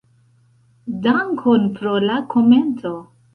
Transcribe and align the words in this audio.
Dankon 1.03 1.69
pro 1.77 1.93
la 2.07 2.17
komento. 2.33 2.95